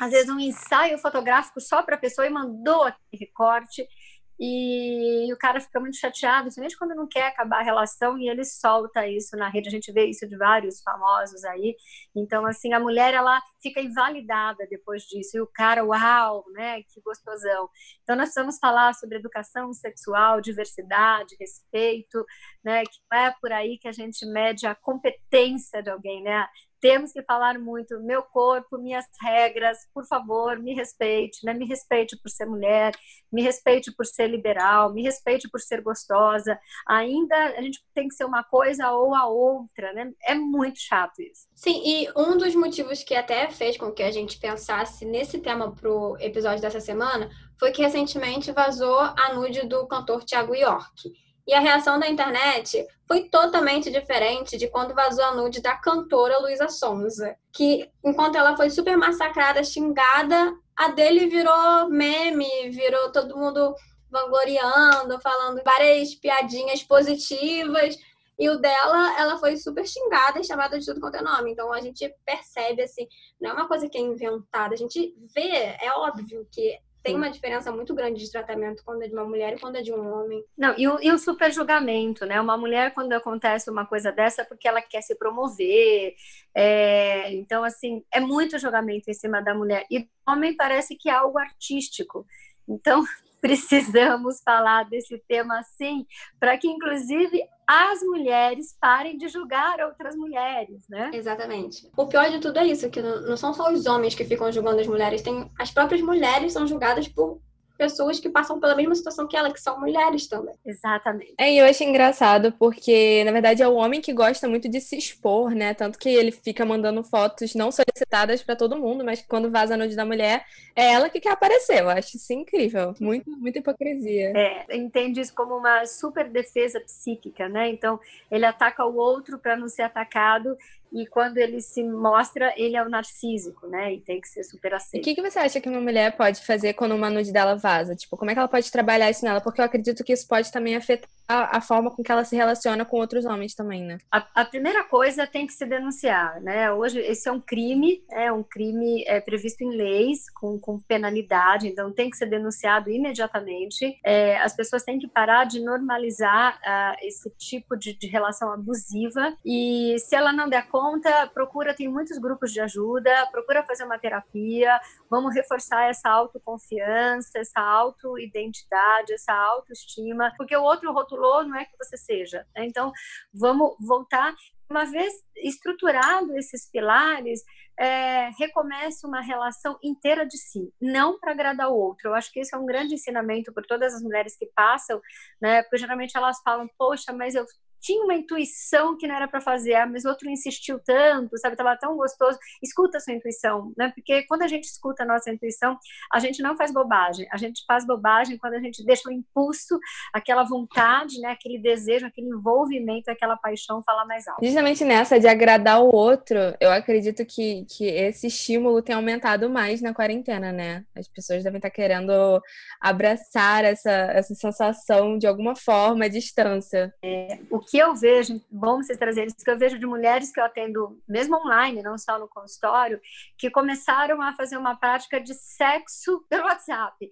às 0.00 0.10
vezes 0.10 0.28
um 0.28 0.38
ensaio 0.38 0.98
fotográfico 0.98 1.60
só 1.60 1.82
para 1.82 1.96
a 1.96 1.98
pessoa 1.98 2.26
e 2.26 2.30
mandou 2.30 2.82
aquele 2.82 3.24
recorte 3.24 3.88
e 4.38 5.32
o 5.32 5.36
cara 5.38 5.60
fica 5.60 5.80
muito 5.80 5.96
chateado, 5.96 6.44
principalmente 6.44 6.76
quando 6.76 6.94
não 6.94 7.08
quer 7.08 7.28
acabar 7.28 7.60
a 7.60 7.64
relação 7.64 8.18
e 8.18 8.28
ele 8.28 8.44
solta 8.44 9.06
isso 9.06 9.36
na 9.36 9.48
rede. 9.48 9.68
A 9.68 9.70
gente 9.70 9.90
vê 9.92 10.06
isso 10.06 10.28
de 10.28 10.36
vários 10.36 10.82
famosos 10.82 11.42
aí. 11.44 11.74
Então, 12.14 12.44
assim, 12.44 12.72
a 12.72 12.80
mulher 12.80 13.14
ela 13.14 13.40
fica 13.62 13.80
invalidada 13.80 14.66
depois 14.68 15.04
disso 15.04 15.38
e 15.38 15.40
o 15.40 15.46
cara, 15.46 15.84
uau, 15.84 16.44
né? 16.52 16.82
Que 16.82 17.00
gostosão. 17.00 17.68
Então, 18.02 18.14
nós 18.14 18.26
precisamos 18.26 18.58
falar 18.58 18.94
sobre 18.94 19.16
educação 19.16 19.72
sexual, 19.72 20.40
diversidade, 20.40 21.36
respeito, 21.40 22.24
né? 22.62 22.82
Que 22.84 22.98
não 23.10 23.18
é 23.18 23.34
por 23.40 23.52
aí 23.52 23.78
que 23.78 23.88
a 23.88 23.92
gente 23.92 24.26
mede 24.26 24.66
a 24.66 24.74
competência 24.74 25.82
de 25.82 25.90
alguém, 25.90 26.22
né? 26.22 26.46
Temos 26.80 27.12
que 27.12 27.22
falar 27.22 27.58
muito 27.58 28.00
meu 28.00 28.22
corpo, 28.22 28.78
minhas 28.78 29.04
regras, 29.20 29.78
por 29.92 30.06
favor, 30.06 30.58
me 30.58 30.74
respeite, 30.74 31.44
né? 31.44 31.54
Me 31.54 31.66
respeite 31.66 32.16
por 32.20 32.28
ser 32.28 32.46
mulher, 32.46 32.92
me 33.32 33.42
respeite 33.42 33.92
por 33.92 34.06
ser 34.06 34.28
liberal, 34.28 34.92
me 34.92 35.02
respeite 35.02 35.48
por 35.48 35.60
ser 35.60 35.80
gostosa. 35.80 36.58
Ainda 36.88 37.34
a 37.34 37.62
gente 37.62 37.82
tem 37.94 38.08
que 38.08 38.14
ser 38.14 38.24
uma 38.24 38.44
coisa 38.44 38.90
ou 38.92 39.14
a 39.14 39.26
outra, 39.26 39.92
né? 39.92 40.12
É 40.24 40.34
muito 40.34 40.78
chato 40.78 41.20
isso. 41.20 41.46
Sim, 41.54 41.82
e 41.84 42.08
um 42.16 42.36
dos 42.36 42.54
motivos 42.54 43.02
que 43.02 43.14
até 43.14 43.50
fez 43.50 43.76
com 43.76 43.92
que 43.92 44.02
a 44.02 44.10
gente 44.10 44.38
pensasse 44.38 45.04
nesse 45.04 45.38
tema 45.38 45.72
pro 45.72 46.16
episódio 46.20 46.60
dessa 46.60 46.80
semana 46.80 47.30
foi 47.58 47.72
que 47.72 47.82
recentemente 47.82 48.52
vazou 48.52 48.98
a 48.98 49.34
nude 49.34 49.66
do 49.66 49.86
cantor 49.86 50.24
Thiago 50.24 50.54
York. 50.54 51.10
E 51.46 51.54
a 51.54 51.60
reação 51.60 51.98
da 51.98 52.08
internet 52.08 52.84
foi 53.06 53.28
totalmente 53.28 53.90
diferente 53.90 54.56
de 54.58 54.68
quando 54.68 54.94
vazou 54.94 55.24
a 55.24 55.34
nude 55.34 55.62
da 55.62 55.76
cantora 55.76 56.38
Luísa 56.40 56.68
Sonza, 56.68 57.36
que 57.52 57.88
enquanto 58.04 58.36
ela 58.36 58.56
foi 58.56 58.68
super 58.68 58.96
massacrada, 58.96 59.62
xingada, 59.62 60.52
a 60.76 60.88
dele 60.88 61.26
virou 61.26 61.88
meme, 61.88 62.70
virou 62.70 63.12
todo 63.12 63.36
mundo 63.36 63.74
vangloriando, 64.10 65.20
falando 65.20 65.62
várias 65.64 66.14
piadinhas 66.14 66.82
positivas. 66.82 67.96
E 68.38 68.50
o 68.50 68.58
dela, 68.58 69.18
ela 69.18 69.38
foi 69.38 69.56
super 69.56 69.86
xingada 69.86 70.40
e 70.40 70.44
chamada 70.44 70.78
de 70.78 70.84
tudo 70.84 71.00
quanto 71.00 71.16
é 71.16 71.22
nome. 71.22 71.52
Então 71.52 71.72
a 71.72 71.80
gente 71.80 72.12
percebe, 72.24 72.82
assim, 72.82 73.06
não 73.40 73.50
é 73.50 73.52
uma 73.54 73.68
coisa 73.68 73.88
que 73.88 73.96
é 73.96 74.00
inventada. 74.00 74.74
A 74.74 74.76
gente 74.76 75.14
vê, 75.34 75.76
é 75.80 75.90
óbvio 75.94 76.46
que 76.50 76.78
tem 77.06 77.16
uma 77.16 77.30
diferença 77.30 77.70
muito 77.70 77.94
grande 77.94 78.24
de 78.24 78.30
tratamento 78.30 78.82
quando 78.84 79.02
é 79.02 79.08
de 79.08 79.14
uma 79.14 79.24
mulher 79.24 79.54
e 79.54 79.60
quando 79.60 79.76
é 79.76 79.82
de 79.82 79.92
um 79.92 80.12
homem. 80.12 80.44
Não, 80.58 80.74
e 80.76 80.88
o, 80.88 80.98
e 81.00 81.10
o 81.12 81.18
super 81.18 81.52
julgamento, 81.52 82.26
né? 82.26 82.40
Uma 82.40 82.58
mulher, 82.58 82.92
quando 82.92 83.12
acontece 83.12 83.70
uma 83.70 83.86
coisa 83.86 84.10
dessa, 84.10 84.42
é 84.42 84.44
porque 84.44 84.66
ela 84.66 84.82
quer 84.82 85.02
se 85.02 85.14
promover. 85.16 86.14
É... 86.54 87.32
Então, 87.34 87.62
assim, 87.62 88.04
é 88.12 88.18
muito 88.18 88.58
julgamento 88.58 89.08
em 89.08 89.14
cima 89.14 89.40
da 89.40 89.54
mulher. 89.54 89.86
E 89.90 90.08
homem 90.28 90.56
parece 90.56 90.96
que 90.96 91.08
é 91.08 91.12
algo 91.12 91.38
artístico. 91.38 92.26
Então, 92.68 93.04
precisamos 93.40 94.40
falar 94.44 94.84
desse 94.84 95.22
tema 95.28 95.62
sim, 95.76 96.06
para 96.38 96.56
que 96.56 96.68
inclusive 96.68 97.42
as 97.66 98.00
mulheres 98.02 98.76
parem 98.80 99.18
de 99.18 99.28
julgar 99.28 99.80
outras 99.80 100.14
mulheres, 100.14 100.84
né? 100.88 101.10
Exatamente. 101.12 101.90
O 101.96 102.06
pior 102.06 102.30
de 102.30 102.38
tudo 102.38 102.58
é 102.58 102.66
isso, 102.66 102.88
que 102.88 103.02
não 103.02 103.36
são 103.36 103.52
só 103.52 103.72
os 103.72 103.86
homens 103.86 104.14
que 104.14 104.24
ficam 104.24 104.52
julgando 104.52 104.80
as 104.80 104.86
mulheres, 104.86 105.22
tem 105.22 105.50
as 105.58 105.70
próprias 105.70 106.00
mulheres 106.00 106.52
são 106.52 106.66
julgadas 106.66 107.08
por 107.08 107.40
pessoas 107.76 108.18
que 108.18 108.28
passam 108.28 108.58
pela 108.58 108.74
mesma 108.74 108.94
situação 108.94 109.26
que 109.26 109.36
ela, 109.36 109.52
que 109.52 109.60
são 109.60 109.78
mulheres 109.78 110.26
também. 110.26 110.54
Exatamente. 110.64 111.34
É, 111.38 111.52
e 111.52 111.58
eu 111.58 111.66
acho 111.66 111.84
engraçado 111.84 112.52
porque, 112.52 113.22
na 113.24 113.32
verdade, 113.32 113.62
é 113.62 113.68
o 113.68 113.74
homem 113.74 114.00
que 114.00 114.12
gosta 114.12 114.48
muito 114.48 114.68
de 114.68 114.80
se 114.80 114.96
expor, 114.96 115.50
né? 115.50 115.74
Tanto 115.74 115.98
que 115.98 116.08
ele 116.08 116.32
fica 116.32 116.64
mandando 116.64 117.02
fotos 117.04 117.54
não 117.54 117.70
solicitadas 117.70 118.42
para 118.42 118.56
todo 118.56 118.78
mundo, 118.78 119.04
mas 119.04 119.24
quando 119.26 119.50
vaza 119.50 119.74
a 119.74 119.76
nude 119.76 119.94
da 119.94 120.04
mulher, 120.04 120.44
é 120.74 120.92
ela 120.92 121.08
que 121.08 121.20
quer 121.20 121.32
aparecer. 121.32 121.80
Eu 121.80 121.90
acho 121.90 122.16
isso 122.16 122.32
incrível. 122.32 122.94
Muito, 123.00 123.30
muita 123.30 123.58
hipocrisia. 123.58 124.32
É, 124.36 124.76
entende 124.76 125.20
isso 125.20 125.34
como 125.34 125.56
uma 125.56 125.86
super 125.86 126.28
defesa 126.28 126.80
psíquica, 126.80 127.48
né? 127.48 127.68
Então, 127.68 128.00
ele 128.30 128.44
ataca 128.44 128.84
o 128.84 128.96
outro 128.96 129.38
para 129.38 129.56
não 129.56 129.68
ser 129.68 129.82
atacado 129.82 130.56
e 130.92 131.06
quando 131.06 131.38
ele 131.38 131.60
se 131.60 131.82
mostra, 131.82 132.52
ele 132.56 132.76
é 132.76 132.82
o 132.82 132.88
narcísico, 132.88 133.66
né? 133.66 133.94
E 133.94 134.00
tem 134.00 134.20
que 134.20 134.28
ser 134.28 134.44
super 134.44 134.74
aceito. 134.74 135.02
O 135.02 135.04
que, 135.04 135.14
que 135.14 135.22
você 135.22 135.38
acha 135.38 135.60
que 135.60 135.68
uma 135.68 135.80
mulher 135.80 136.16
pode 136.16 136.44
fazer 136.44 136.74
quando 136.74 136.94
uma 136.94 137.10
nude 137.10 137.32
dela 137.32 137.56
vaza? 137.56 137.94
Tipo, 137.94 138.16
como 138.16 138.30
é 138.30 138.34
que 138.34 138.38
ela 138.38 138.48
pode 138.48 138.70
trabalhar 138.70 139.10
isso 139.10 139.24
nela? 139.24 139.40
Porque 139.40 139.60
eu 139.60 139.64
acredito 139.64 140.04
que 140.04 140.12
isso 140.12 140.26
pode 140.26 140.50
também 140.50 140.76
afetar 140.76 141.08
a, 141.28 141.58
a 141.58 141.60
forma 141.60 141.90
com 141.90 142.02
que 142.02 142.12
ela 142.12 142.24
se 142.24 142.36
relaciona 142.36 142.84
com 142.84 142.98
outros 142.98 143.24
homens 143.24 143.54
também, 143.54 143.82
né? 143.82 143.98
A, 144.10 144.26
a, 144.34 144.44
primeira 144.44 144.84
coisa 144.84 145.26
tem 145.26 145.46
que 145.46 145.52
se 145.52 145.66
denunciar, 145.66 146.40
né? 146.40 146.70
Hoje, 146.72 147.00
esse 147.00 147.28
é 147.28 147.32
um 147.32 147.40
crime, 147.40 148.02
é 148.10 148.32
um 148.32 148.42
crime 148.42 149.04
é, 149.06 149.20
previsto 149.20 149.62
em 149.62 149.76
leis, 149.76 150.30
com, 150.30 150.58
com 150.58 150.78
penalidade, 150.78 151.68
então 151.68 151.92
tem 151.92 152.08
que 152.10 152.16
ser 152.16 152.26
denunciado 152.26 152.90
imediatamente. 152.90 153.98
É, 154.04 154.38
as 154.38 154.54
pessoas 154.54 154.84
têm 154.84 154.98
que 154.98 155.08
parar 155.08 155.44
de 155.44 155.60
normalizar 155.60 156.56
uh, 156.58 156.96
esse 157.06 157.28
tipo 157.36 157.76
de, 157.76 157.94
de 157.94 158.06
relação 158.06 158.52
abusiva 158.52 159.36
e 159.44 159.96
se 159.98 160.14
ela 160.14 160.32
não 160.32 160.48
der 160.48 160.68
conta, 160.76 161.26
procura, 161.28 161.74
tem 161.74 161.88
muitos 161.88 162.18
grupos 162.18 162.52
de 162.52 162.60
ajuda, 162.60 163.26
procura 163.32 163.64
fazer 163.64 163.84
uma 163.84 163.98
terapia, 163.98 164.78
vamos 165.08 165.34
reforçar 165.34 165.88
essa 165.88 166.10
autoconfiança, 166.10 167.38
essa 167.38 167.62
autoidentidade, 167.62 169.14
essa 169.14 169.32
autoestima, 169.32 170.34
porque 170.36 170.54
o 170.54 170.62
outro 170.62 170.92
rotulou 170.92 171.44
não 171.44 171.56
é 171.56 171.64
que 171.64 171.78
você 171.78 171.96
seja. 171.96 172.46
Né? 172.54 172.66
Então, 172.66 172.92
vamos 173.32 173.74
voltar. 173.80 174.34
Uma 174.68 174.84
vez 174.84 175.14
estruturado 175.36 176.36
esses 176.36 176.70
pilares, 176.70 177.40
é, 177.78 178.30
recomece 178.38 179.06
uma 179.06 179.22
relação 179.22 179.78
inteira 179.82 180.26
de 180.26 180.36
si, 180.36 180.70
não 180.80 181.18
para 181.18 181.32
agradar 181.32 181.70
o 181.70 181.76
outro. 181.76 182.08
Eu 182.08 182.14
acho 182.14 182.30
que 182.30 182.40
esse 182.40 182.54
é 182.54 182.58
um 182.58 182.66
grande 182.66 182.94
ensinamento 182.94 183.52
por 183.52 183.64
todas 183.64 183.94
as 183.94 184.02
mulheres 184.02 184.36
que 184.36 184.46
passam, 184.54 185.00
né? 185.40 185.62
Porque 185.62 185.78
geralmente 185.78 186.16
elas 186.16 186.40
falam, 186.42 186.68
poxa, 186.76 187.12
mas 187.12 187.34
eu 187.34 187.46
tinha 187.80 188.04
uma 188.04 188.14
intuição 188.14 188.96
que 188.96 189.06
não 189.06 189.14
era 189.14 189.28
para 189.28 189.40
fazer, 189.40 189.74
ah, 189.74 189.86
mas 189.86 190.04
o 190.04 190.08
outro 190.08 190.28
insistiu 190.28 190.80
tanto, 190.84 191.36
sabe? 191.38 191.56
Tava 191.56 191.76
tão 191.76 191.96
gostoso. 191.96 192.38
Escuta 192.62 192.98
a 192.98 193.00
sua 193.00 193.14
intuição, 193.14 193.72
né? 193.76 193.92
Porque 193.94 194.22
quando 194.24 194.42
a 194.42 194.48
gente 194.48 194.64
escuta 194.64 195.02
a 195.02 195.06
nossa 195.06 195.30
intuição, 195.30 195.78
a 196.12 196.18
gente 196.18 196.42
não 196.42 196.56
faz 196.56 196.72
bobagem. 196.72 197.26
A 197.32 197.36
gente 197.36 197.64
faz 197.66 197.86
bobagem 197.86 198.38
quando 198.38 198.54
a 198.54 198.60
gente 198.60 198.84
deixa 198.84 199.08
o 199.08 199.12
impulso, 199.12 199.78
aquela 200.12 200.44
vontade, 200.44 201.20
né? 201.20 201.30
Aquele 201.30 201.58
desejo, 201.58 202.06
aquele 202.06 202.28
envolvimento, 202.28 203.10
aquela 203.10 203.36
paixão 203.36 203.82
falar 203.82 204.04
mais 204.06 204.26
alto. 204.26 204.44
Justamente 204.44 204.84
nessa 204.84 205.18
de 205.20 205.28
agradar 205.28 205.82
o 205.82 205.94
outro, 205.94 206.38
eu 206.60 206.70
acredito 206.70 207.24
que, 207.24 207.64
que 207.66 207.86
esse 207.86 208.26
estímulo 208.26 208.82
tem 208.82 208.94
aumentado 208.94 209.48
mais 209.48 209.80
na 209.80 209.94
quarentena, 209.94 210.52
né? 210.52 210.84
As 210.94 211.08
pessoas 211.08 211.42
devem 211.42 211.58
estar 211.58 211.70
querendo 211.70 212.40
abraçar 212.80 213.64
essa, 213.64 213.90
essa 213.90 214.34
sensação 214.34 215.18
de 215.18 215.26
alguma 215.26 215.54
forma 215.54 216.04
à 216.04 216.08
distância. 216.08 216.92
É, 217.02 217.38
o 217.50 217.60
que 217.68 217.78
eu 217.78 217.94
vejo, 217.94 218.40
bom 218.50 218.76
vocês 218.76 218.98
trazerem 218.98 219.28
isso, 219.28 219.44
que 219.44 219.50
eu 219.50 219.58
vejo 219.58 219.78
de 219.78 219.86
mulheres 219.86 220.32
que 220.32 220.40
eu 220.40 220.44
atendo, 220.44 221.00
mesmo 221.08 221.36
online, 221.36 221.82
não 221.82 221.98
só 221.98 222.18
no 222.18 222.28
consultório, 222.28 223.00
que 223.36 223.50
começaram 223.50 224.22
a 224.22 224.34
fazer 224.34 224.56
uma 224.56 224.76
prática 224.76 225.20
de 225.20 225.34
sexo 225.34 226.24
pelo 226.28 226.44
WhatsApp. 226.44 227.08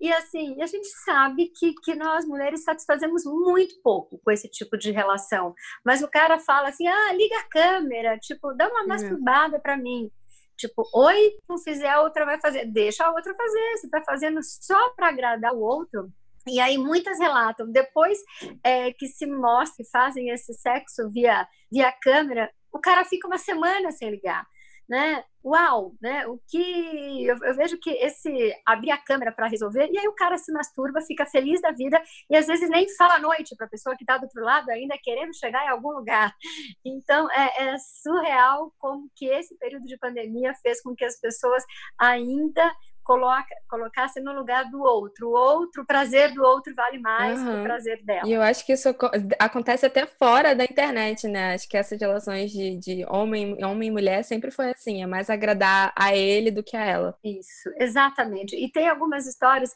E 0.00 0.10
assim, 0.10 0.60
a 0.62 0.66
gente 0.66 0.88
sabe 1.04 1.52
que, 1.54 1.74
que 1.84 1.94
nós 1.94 2.24
mulheres 2.24 2.64
satisfazemos 2.64 3.24
muito 3.24 3.74
pouco 3.82 4.18
com 4.24 4.30
esse 4.30 4.48
tipo 4.48 4.78
de 4.78 4.90
relação. 4.90 5.54
Mas 5.84 6.02
o 6.02 6.08
cara 6.08 6.38
fala 6.38 6.68
assim: 6.70 6.88
ah, 6.88 7.12
liga 7.12 7.36
a 7.38 7.48
câmera, 7.48 8.18
tipo, 8.18 8.54
dá 8.54 8.66
uma 8.68 8.86
masturbada 8.86 9.60
para 9.60 9.76
mim. 9.76 10.10
Tipo, 10.56 10.88
oi, 10.94 11.32
não 11.48 11.58
fizer, 11.58 11.88
a 11.88 12.00
outra 12.02 12.24
vai 12.24 12.40
fazer. 12.40 12.64
Deixa 12.64 13.04
a 13.04 13.10
outra 13.10 13.34
fazer. 13.34 13.76
Você 13.76 13.90
tá 13.90 14.02
fazendo 14.02 14.40
só 14.42 14.90
para 14.94 15.08
agradar 15.08 15.52
o 15.52 15.60
outro. 15.60 16.10
E 16.48 16.60
aí 16.60 16.78
muitas 16.78 17.18
relatam, 17.18 17.70
depois 17.70 18.18
é, 18.64 18.92
que 18.92 19.06
se 19.06 19.26
mostra, 19.26 19.84
fazem 19.92 20.30
esse 20.30 20.54
sexo 20.54 21.10
via, 21.10 21.46
via 21.70 21.92
câmera, 21.92 22.50
o 22.72 22.78
cara 22.78 23.04
fica 23.04 23.26
uma 23.26 23.38
semana 23.38 23.90
sem 23.90 24.10
ligar 24.10 24.44
né? 24.90 25.22
Uau, 25.42 25.94
né? 26.02 26.26
O 26.26 26.38
que 26.48 27.24
eu, 27.24 27.38
eu 27.44 27.54
vejo 27.54 27.78
que 27.78 27.90
esse 27.90 28.52
abrir 28.66 28.90
a 28.90 28.98
câmera 28.98 29.30
para 29.30 29.46
resolver 29.46 29.88
e 29.88 29.96
aí 29.96 30.08
o 30.08 30.14
cara 30.14 30.36
se 30.36 30.52
masturba, 30.52 31.00
fica 31.00 31.24
feliz 31.24 31.60
da 31.62 31.70
vida 31.70 32.02
e 32.28 32.36
às 32.36 32.48
vezes 32.48 32.68
nem 32.68 32.88
fala 32.96 33.14
à 33.14 33.18
noite 33.20 33.54
para 33.56 33.66
a 33.66 33.70
pessoa 33.70 33.96
que 33.96 34.02
está 34.02 34.18
do 34.18 34.24
outro 34.24 34.42
lado 34.42 34.68
ainda 34.68 34.98
querendo 35.00 35.32
chegar 35.32 35.64
em 35.64 35.68
algum 35.68 35.92
lugar. 35.92 36.34
Então 36.84 37.30
é, 37.30 37.68
é 37.68 37.76
surreal 37.78 38.72
como 38.78 39.08
que 39.14 39.26
esse 39.26 39.56
período 39.58 39.84
de 39.84 39.96
pandemia 39.96 40.52
fez 40.60 40.82
com 40.82 40.94
que 40.94 41.04
as 41.04 41.20
pessoas 41.20 41.62
ainda 41.98 42.72
coloca, 43.10 43.54
colocasse 43.68 44.20
no 44.20 44.32
lugar 44.32 44.70
do 44.70 44.80
outro. 44.80 45.28
O 45.28 45.32
outro, 45.32 45.82
o 45.82 45.86
prazer 45.86 46.32
do 46.32 46.44
outro 46.44 46.72
vale 46.76 46.98
mais 47.00 47.40
uhum. 47.40 47.46
que 47.46 47.60
o 47.60 47.62
prazer 47.64 48.04
dela. 48.04 48.28
E 48.28 48.32
eu 48.32 48.40
acho 48.40 48.64
que 48.64 48.72
isso 48.72 48.88
acontece 49.36 49.84
até 49.84 50.06
fora 50.06 50.54
da 50.54 50.62
internet, 50.62 51.26
né? 51.26 51.54
Acho 51.54 51.68
que 51.68 51.76
essas 51.76 52.00
relações 52.00 52.52
de, 52.52 52.76
de 52.78 53.04
homem, 53.08 53.64
homem 53.64 53.88
e 53.88 53.92
mulher 53.92 54.22
sempre 54.22 54.52
foi 54.52 54.70
assim, 54.70 55.02
é 55.02 55.06
mais 55.08 55.28
agradar 55.28 55.92
a 55.96 56.14
ele 56.14 56.52
do 56.52 56.62
que 56.62 56.76
a 56.76 56.84
ela. 56.84 57.18
Isso, 57.24 57.68
exatamente. 57.80 58.54
E 58.54 58.70
tem 58.70 58.88
algumas 58.88 59.26
histórias, 59.26 59.74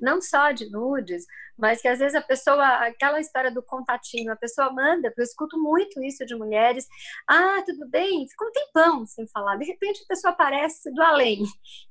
não 0.00 0.22
só 0.22 0.50
de 0.50 0.70
nudes, 0.70 1.26
mas 1.60 1.80
que 1.80 1.88
às 1.88 1.98
vezes 1.98 2.14
a 2.14 2.22
pessoa, 2.22 2.64
aquela 2.86 3.20
história 3.20 3.50
do 3.50 3.62
contatinho, 3.62 4.32
a 4.32 4.36
pessoa 4.36 4.72
manda, 4.72 5.08
porque 5.10 5.20
eu 5.20 5.24
escuto 5.24 5.60
muito 5.60 6.02
isso 6.02 6.24
de 6.24 6.34
mulheres, 6.34 6.86
ah, 7.28 7.62
tudo 7.64 7.88
bem, 7.88 8.26
fica 8.28 8.44
um 8.44 8.52
tempão 8.52 9.06
sem 9.06 9.26
falar, 9.28 9.56
de 9.56 9.66
repente 9.66 10.02
a 10.02 10.08
pessoa 10.08 10.32
aparece 10.32 10.92
do 10.92 11.02
além, 11.02 11.42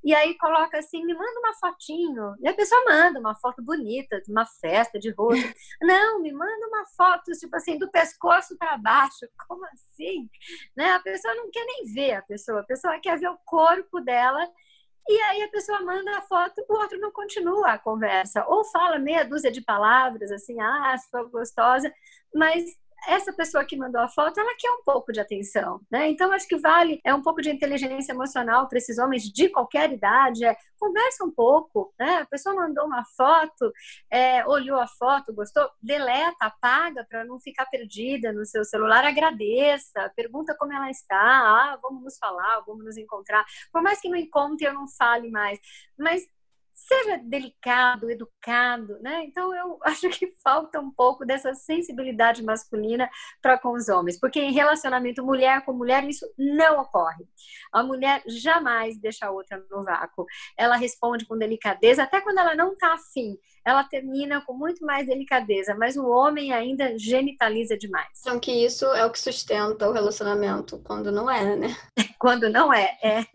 e 0.03 0.13
aí 0.13 0.37
coloca 0.37 0.77
assim, 0.77 1.05
me 1.05 1.13
manda 1.13 1.39
uma 1.39 1.53
fotinho, 1.55 2.35
e 2.41 2.47
a 2.47 2.53
pessoa 2.53 2.83
manda 2.85 3.19
uma 3.19 3.35
foto 3.35 3.61
bonita, 3.63 4.21
de 4.21 4.31
uma 4.31 4.45
festa, 4.45 4.99
de 4.99 5.11
rosto, 5.11 5.41
não, 5.81 6.21
me 6.21 6.31
manda 6.31 6.67
uma 6.67 6.85
foto, 6.97 7.31
tipo 7.31 7.55
assim, 7.55 7.77
do 7.77 7.89
pescoço 7.91 8.57
para 8.57 8.77
baixo, 8.77 9.27
como 9.47 9.65
assim? 9.65 10.29
Né? 10.75 10.91
A 10.91 10.99
pessoa 10.99 11.35
não 11.35 11.49
quer 11.51 11.65
nem 11.65 11.85
ver 11.93 12.13
a 12.13 12.21
pessoa, 12.21 12.61
a 12.61 12.63
pessoa 12.65 12.99
quer 12.99 13.19
ver 13.19 13.29
o 13.29 13.37
corpo 13.45 13.99
dela, 14.01 14.49
e 15.07 15.21
aí 15.21 15.41
a 15.43 15.49
pessoa 15.49 15.81
manda 15.81 16.17
a 16.17 16.21
foto, 16.21 16.63
o 16.67 16.73
outro 16.73 16.99
não 16.99 17.11
continua 17.11 17.73
a 17.73 17.79
conversa. 17.79 18.45
Ou 18.47 18.63
fala 18.65 18.99
meia 18.99 19.23
dúzia 19.23 19.51
de 19.51 19.61
palavras, 19.61 20.31
assim, 20.31 20.59
ah, 20.59 20.95
sua 21.09 21.23
gostosa, 21.23 21.91
mas 22.33 22.63
essa 23.07 23.33
pessoa 23.33 23.65
que 23.65 23.77
mandou 23.77 24.01
a 24.01 24.07
foto, 24.07 24.39
ela 24.39 24.55
quer 24.57 24.71
um 24.71 24.83
pouco 24.83 25.11
de 25.11 25.19
atenção, 25.19 25.81
né? 25.89 26.09
Então, 26.09 26.31
acho 26.31 26.47
que 26.47 26.57
vale 26.57 26.99
é 27.03 27.13
um 27.13 27.21
pouco 27.21 27.41
de 27.41 27.49
inteligência 27.49 28.11
emocional 28.11 28.67
para 28.67 28.77
esses 28.77 28.97
homens 28.97 29.23
de 29.23 29.49
qualquer 29.49 29.91
idade, 29.91 30.45
é, 30.45 30.55
conversa 30.77 31.23
um 31.23 31.31
pouco, 31.31 31.93
né? 31.99 32.19
A 32.21 32.25
pessoa 32.25 32.55
mandou 32.55 32.85
uma 32.85 33.03
foto, 33.17 33.71
é, 34.09 34.45
olhou 34.47 34.79
a 34.79 34.87
foto, 34.87 35.33
gostou, 35.33 35.69
deleta, 35.81 36.37
apaga 36.45 37.05
para 37.09 37.25
não 37.25 37.39
ficar 37.39 37.65
perdida 37.67 38.31
no 38.31 38.45
seu 38.45 38.63
celular, 38.63 39.05
agradeça, 39.05 40.11
pergunta 40.15 40.55
como 40.57 40.73
ela 40.73 40.89
está, 40.89 41.17
ah, 41.19 41.79
vamos 41.81 42.03
nos 42.03 42.17
falar, 42.17 42.61
vamos 42.65 42.85
nos 42.85 42.97
encontrar. 42.97 43.45
Por 43.71 43.81
mais 43.81 43.99
que 44.01 44.09
não 44.09 44.17
encontre, 44.17 44.67
eu 44.67 44.73
não 44.73 44.87
fale 44.87 45.29
mais, 45.29 45.59
mas 45.97 46.27
seja 46.79 47.17
delicado, 47.17 48.09
educado, 48.09 48.97
né? 49.01 49.23
Então 49.25 49.53
eu 49.53 49.77
acho 49.83 50.09
que 50.09 50.33
falta 50.41 50.79
um 50.79 50.89
pouco 50.89 51.25
dessa 51.25 51.53
sensibilidade 51.53 52.41
masculina 52.41 53.09
para 53.41 53.57
com 53.57 53.73
os 53.73 53.89
homens, 53.89 54.19
porque 54.19 54.39
em 54.39 54.53
relacionamento 54.53 55.23
mulher 55.23 55.63
com 55.65 55.73
mulher 55.73 56.03
isso 56.05 56.25
não 56.37 56.81
ocorre. 56.81 57.27
A 57.71 57.83
mulher 57.83 58.23
jamais 58.25 58.97
deixa 58.97 59.27
a 59.27 59.31
outra 59.31 59.63
no 59.69 59.83
vácuo. 59.83 60.25
Ela 60.57 60.77
responde 60.77 61.25
com 61.25 61.37
delicadeza, 61.37 62.03
até 62.03 62.21
quando 62.21 62.39
ela 62.39 62.55
não 62.55 62.73
está 62.73 62.93
afim. 62.93 63.37
Ela 63.65 63.83
termina 63.83 64.41
com 64.45 64.53
muito 64.53 64.83
mais 64.85 65.05
delicadeza, 65.05 65.75
mas 65.75 65.97
o 65.97 66.07
homem 66.07 66.53
ainda 66.53 66.97
genitaliza 66.97 67.77
demais. 67.77 68.21
Então 68.21 68.39
que 68.39 68.51
isso 68.51 68.85
é 68.93 69.05
o 69.05 69.11
que 69.11 69.19
sustenta 69.19 69.87
o 69.87 69.91
relacionamento 69.91 70.79
quando 70.79 71.11
não 71.11 71.29
é, 71.29 71.55
né? 71.55 71.75
quando 72.17 72.49
não 72.49 72.73
é, 72.73 72.97
é. 73.03 73.25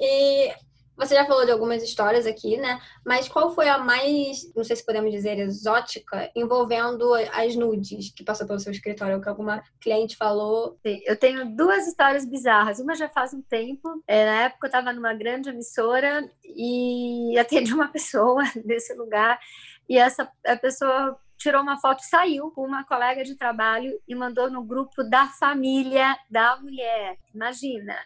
E 0.00 0.52
você 1.00 1.14
já 1.14 1.24
falou 1.24 1.46
de 1.46 1.50
algumas 1.50 1.82
histórias 1.82 2.26
aqui, 2.26 2.58
né? 2.58 2.78
Mas 3.04 3.26
qual 3.26 3.54
foi 3.54 3.68
a 3.68 3.78
mais, 3.78 4.52
não 4.54 4.62
sei 4.62 4.76
se 4.76 4.84
podemos 4.84 5.10
dizer, 5.10 5.38
exótica, 5.38 6.30
envolvendo 6.36 7.14
as 7.32 7.56
nudes 7.56 8.12
que 8.14 8.22
passou 8.22 8.46
pelo 8.46 8.58
seu 8.58 8.70
escritório, 8.70 9.20
que 9.20 9.28
alguma 9.28 9.62
cliente 9.80 10.14
falou? 10.14 10.78
Sim, 10.86 11.00
eu 11.06 11.16
tenho 11.16 11.56
duas 11.56 11.86
histórias 11.86 12.26
bizarras. 12.26 12.80
Uma 12.80 12.94
já 12.94 13.08
faz 13.08 13.32
um 13.32 13.40
tempo. 13.40 14.02
É, 14.06 14.26
na 14.26 14.42
época 14.42 14.66
eu 14.66 14.68
estava 14.68 14.92
numa 14.92 15.14
grande 15.14 15.48
emissora 15.48 16.30
e 16.44 17.34
atendi 17.40 17.72
uma 17.72 17.88
pessoa 17.88 18.42
desse 18.62 18.92
lugar. 18.92 19.40
E 19.88 19.96
essa 19.96 20.30
a 20.46 20.56
pessoa 20.56 21.18
tirou 21.38 21.62
uma 21.62 21.80
foto, 21.80 22.02
saiu 22.02 22.50
com 22.50 22.62
uma 22.62 22.84
colega 22.84 23.24
de 23.24 23.34
trabalho 23.34 23.98
e 24.06 24.14
mandou 24.14 24.50
no 24.50 24.62
grupo 24.62 25.02
da 25.02 25.26
família 25.26 26.14
da 26.30 26.58
mulher. 26.60 27.16
Imagina 27.34 27.96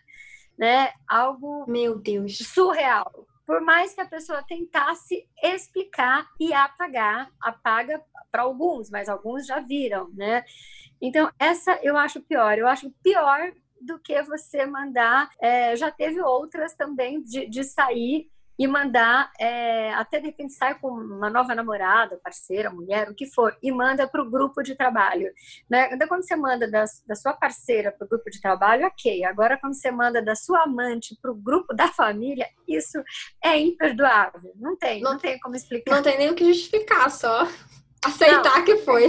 né? 0.59 0.93
Algo 1.09 1.65
meu 1.69 1.99
Deus 1.99 2.39
surreal. 2.39 3.27
Por 3.47 3.61
mais 3.61 3.95
que 3.95 4.01
a 4.01 4.07
pessoa 4.07 4.43
tentasse 4.43 5.29
explicar 5.43 6.27
e 6.41 6.53
apagar, 6.53 7.31
apaga 7.41 8.03
para 8.33 8.43
alguns, 8.43 8.91
mas 8.91 9.09
alguns 9.09 9.47
já 9.47 9.61
viram, 9.61 10.09
né? 10.15 10.45
Então 11.01 11.31
essa 11.39 11.79
eu 11.83 11.97
acho 11.97 12.23
pior. 12.23 12.59
Eu 12.59 12.67
acho 12.67 12.91
pior 13.03 13.53
do 13.81 13.99
que 13.99 14.23
você 14.23 14.65
mandar. 14.65 15.29
É, 15.41 15.77
já 15.77 15.91
teve 15.91 16.21
outras 16.21 16.75
também 16.75 17.23
de, 17.23 17.47
de 17.47 17.63
sair 17.63 18.31
e 18.59 18.67
mandar, 18.67 19.31
é, 19.39 19.93
até 19.95 20.19
de 20.19 20.27
repente 20.27 20.53
sai 20.53 20.79
com 20.79 20.89
uma 20.89 21.29
nova 21.29 21.55
namorada, 21.55 22.21
parceira, 22.23 22.71
mulher, 22.71 23.11
o 23.11 23.15
que 23.15 23.27
for, 23.27 23.57
e 23.63 23.73
manda 23.73 24.07
para 24.07 24.23
o 24.23 24.31
grupo 24.31 24.63
de 24.63 24.75
trabalho. 24.75 25.33
Né? 25.69 25.93
Então, 25.93 26.07
quando 26.07 26.27
você 26.27 26.37
manda 26.37 26.71
da, 26.71 26.85
da 27.07 27.15
sua 27.15 27.33
parceira 27.33 27.91
para 27.93 28.05
o 28.05 28.09
grupo 28.09 28.31
de 28.31 28.41
trabalho, 28.41 28.87
ok. 28.87 29.25
Agora, 29.25 29.59
quando 29.59 29.75
você 29.75 29.91
manda 29.91 30.23
da 30.23 30.35
sua 30.35 30.63
amante 30.63 31.17
para 31.21 31.31
o 31.31 31.35
grupo 31.35 31.75
da 31.75 31.89
família, 31.89 32.49
isso 32.67 33.03
é 33.43 33.59
imperdoável. 33.59 34.53
Não 34.57 34.77
tem, 34.77 35.01
não, 35.01 35.13
não 35.13 35.19
tem 35.19 35.39
como 35.41 35.57
explicar. 35.57 35.95
Não 35.95 36.03
tem 36.03 36.19
nem 36.19 36.31
o 36.31 36.35
que 36.35 36.45
justificar, 36.45 37.11
só 37.11 37.49
aceitar 38.05 38.59
não, 38.59 38.65
que 38.65 38.77
foi. 38.79 39.09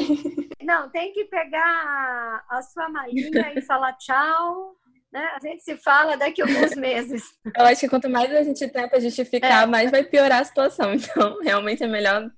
Não, 0.61 0.89
tem 0.89 1.11
que 1.11 1.25
pegar 1.25 2.45
a 2.49 2.61
sua 2.61 2.89
malinha 2.89 3.53
e 3.55 3.61
falar 3.61 3.93
tchau 3.93 4.75
né? 5.15 5.31
A 5.33 5.39
gente 5.39 5.63
se 5.63 5.77
fala 5.77 6.17
daqui 6.17 6.41
a 6.41 6.45
alguns 6.45 6.75
meses. 6.75 7.23
Eu 7.57 7.63
acho 7.65 7.79
que 7.79 7.87
quanto 7.87 8.09
mais 8.09 8.29
a 8.35 8.43
gente 8.43 8.67
tenta 8.67 8.99
justificar, 8.99 9.63
é. 9.63 9.65
mais 9.65 9.89
vai 9.89 10.03
piorar 10.03 10.41
a 10.41 10.43
situação. 10.43 10.93
Então, 11.05 11.39
realmente 11.41 11.83
é 11.83 11.87
melhor 11.87 12.29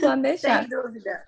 só 0.00 0.16
deixar. 0.16 0.62
Sem 0.62 0.68
dúvida. 0.68 1.24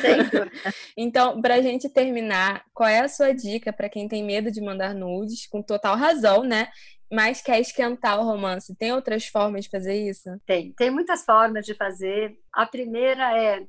Sem 0.00 0.16
dúvida. 0.18 0.52
então, 0.96 1.42
para 1.42 1.54
a 1.54 1.62
gente 1.62 1.88
terminar, 1.88 2.64
qual 2.72 2.88
é 2.88 3.00
a 3.00 3.08
sua 3.08 3.32
dica 3.32 3.72
para 3.72 3.88
quem 3.88 4.06
tem 4.06 4.22
medo 4.22 4.50
de 4.50 4.60
mandar 4.60 4.94
nudes, 4.94 5.46
com 5.46 5.62
total 5.62 5.96
razão, 5.96 6.44
né? 6.44 6.68
Mas 7.10 7.40
quer 7.40 7.60
esquentar 7.60 8.20
o 8.20 8.24
romance? 8.24 8.76
Tem 8.76 8.92
outras 8.92 9.26
formas 9.26 9.64
de 9.64 9.70
fazer 9.70 9.94
isso? 9.94 10.28
Tem, 10.46 10.72
tem 10.72 10.90
muitas 10.90 11.24
formas 11.24 11.64
de 11.64 11.74
fazer. 11.74 12.36
A 12.52 12.66
primeira 12.66 13.36
é 13.36 13.64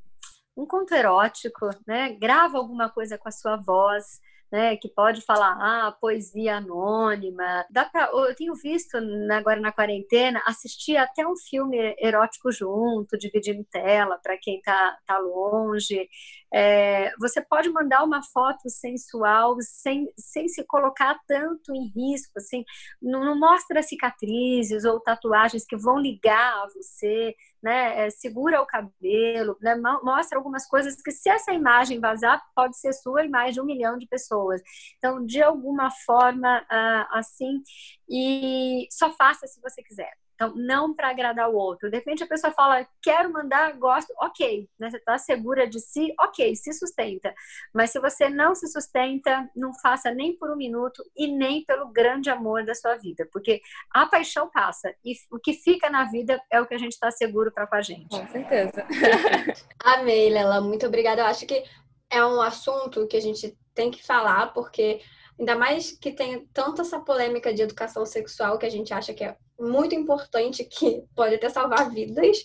um 0.56 0.66
conto 0.66 0.94
erótico, 0.94 1.70
né? 1.88 2.16
Grava 2.20 2.58
alguma 2.58 2.90
coisa 2.90 3.18
com 3.18 3.30
a 3.30 3.32
sua 3.32 3.56
voz 3.56 4.20
né, 4.52 4.78
que 4.78 4.90
pode 4.90 5.22
falar, 5.22 5.58
ah, 5.60 5.92
poesia 6.00 6.58
anônima. 6.58 7.66
Dá 7.70 7.86
pra, 7.86 8.10
eu 8.14 8.36
tenho 8.36 8.54
visto 8.56 8.98
agora 9.32 9.60
na 9.60 9.72
quarentena 9.72 10.42
assistir 10.46 10.98
até 10.98 11.28
um 11.28 11.36
filme 11.36 11.96
erótico 12.00 12.52
junto, 12.52 13.18
dividindo 13.18 13.66
tela 13.72 14.18
para 14.22 14.38
quem 14.38 14.58
está 14.58 14.98
tá 15.06 15.18
longe. 15.18 16.08
É, 16.54 17.12
você 17.20 17.42
pode 17.42 17.70
mandar 17.70 18.04
uma 18.04 18.22
foto 18.24 18.70
sensual 18.70 19.56
sem, 19.60 20.08
sem 20.18 20.48
se 20.48 20.64
colocar 20.66 21.20
tanto 21.28 21.74
em 21.76 21.92
risco, 21.94 22.34
assim, 22.38 22.64
não, 23.02 23.26
não 23.26 23.38
mostra 23.38 23.84
cicatrizes 23.84 24.86
ou 24.86 25.02
tatuagens 25.02 25.66
que 25.66 25.76
vão 25.76 26.00
ligar 26.00 26.64
a 26.64 26.68
você, 26.74 27.36
né? 27.68 28.08
É, 28.08 28.10
segura 28.10 28.62
o 28.62 28.66
cabelo, 28.66 29.58
né? 29.62 29.76
mostra 29.76 30.38
algumas 30.38 30.66
coisas 30.66 31.02
que, 31.02 31.12
se 31.12 31.30
essa 31.30 31.52
imagem 31.52 32.00
vazar, 32.00 32.42
pode 32.56 32.78
ser 32.78 32.94
sua 32.94 33.26
e 33.26 33.30
mais 33.30 33.54
de 33.54 33.60
um 33.60 33.66
milhão 33.66 33.98
de 33.98 34.08
pessoas. 34.08 34.62
Então, 34.98 35.26
de 35.26 35.44
alguma 35.44 35.92
forma, 35.92 36.62
uh, 36.62 37.18
assim, 37.18 37.62
e 38.10 38.88
só 38.90 39.12
faça 39.12 39.46
se 39.48 39.60
você 39.60 39.84
quiser. 39.84 40.14
Então, 40.38 40.54
não 40.56 40.94
para 40.94 41.10
agradar 41.10 41.50
o 41.50 41.56
outro. 41.56 41.90
De 41.90 41.98
repente 41.98 42.24
a 42.24 42.28
pessoa 42.28 42.54
fala, 42.54 42.88
quero 43.02 43.34
mandar, 43.34 43.76
gosto, 43.76 44.14
ok. 44.22 44.70
Né? 44.78 44.92
Você 44.92 44.98
está 44.98 45.18
segura 45.18 45.68
de 45.68 45.80
si, 45.80 46.14
ok, 46.20 46.56
se 46.56 46.74
sustenta. 46.74 47.34
Mas 47.74 47.90
se 47.90 48.00
você 48.00 48.30
não 48.30 48.54
se 48.54 48.68
sustenta, 48.68 49.50
não 49.56 49.74
faça 49.74 50.12
nem 50.12 50.38
por 50.38 50.52
um 50.52 50.56
minuto 50.56 51.04
e 51.16 51.26
nem 51.28 51.66
pelo 51.66 51.88
grande 51.88 52.30
amor 52.30 52.64
da 52.64 52.76
sua 52.76 52.96
vida. 52.98 53.28
Porque 53.34 53.62
a 53.90 54.06
paixão 54.06 54.48
passa 54.48 54.94
e 55.04 55.14
o 55.32 55.40
que 55.40 55.54
fica 55.54 55.90
na 55.90 56.04
vida 56.04 56.40
é 56.52 56.62
o 56.62 56.68
que 56.68 56.76
a 56.76 56.80
gente 56.80 56.94
está 56.94 57.10
seguro 57.10 57.52
com 57.66 57.76
a 57.76 57.82
gente. 57.82 58.10
Com 58.10 58.28
certeza. 58.28 58.86
Amei, 59.84 60.30
Lela. 60.30 60.62
Muito 60.62 60.86
obrigada. 60.86 61.22
Eu 61.22 61.26
acho 61.26 61.46
que 61.46 61.64
é 62.10 62.24
um 62.24 62.42
assunto 62.42 63.08
que 63.08 63.18
a 63.18 63.22
gente 63.22 63.58
tem 63.74 63.90
que 63.90 64.06
falar, 64.06 64.54
porque 64.54 65.02
Ainda 65.40 65.56
mais 65.56 65.92
que 65.92 66.12
tem 66.12 66.48
tanta 66.52 66.82
essa 66.82 67.00
polêmica 67.00 67.54
de 67.54 67.62
educação 67.62 68.06
sexual 68.06 68.58
que 68.58 68.66
a 68.66 68.72
gente 68.72 68.94
acha 68.94 69.14
que 69.14 69.24
é 69.24 69.36
muito 69.60 69.94
importante, 69.94 70.64
que 70.64 71.04
pode 71.16 71.36
até 71.36 71.48
salvar 71.48 71.92
vidas. 71.92 72.44